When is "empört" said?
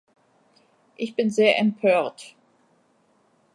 1.59-2.33